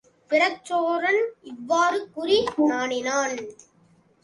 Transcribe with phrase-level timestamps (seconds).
[0.31, 1.19] பிரச்சோதனன்
[1.43, 2.37] இவ்வாறு கூறி
[2.65, 3.37] நாணினான்.